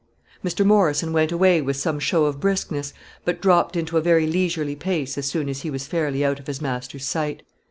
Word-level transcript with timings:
Mr. 0.43 0.65
Morrison 0.65 1.13
went 1.13 1.31
away 1.31 1.61
with 1.61 1.77
some 1.77 1.99
show 1.99 2.25
of 2.25 2.39
briskness, 2.39 2.91
but 3.23 3.39
dropped 3.39 3.75
into 3.75 3.97
a 3.99 4.01
very 4.01 4.25
leisurely 4.25 4.75
pace 4.75 5.15
as 5.15 5.27
soon 5.27 5.47
as 5.47 5.61
he 5.61 5.69
was 5.69 5.85
fairly 5.85 6.25
out 6.25 6.39
of 6.39 6.47
his 6.47 6.59
master's 6.59 7.05
sight. 7.05 7.43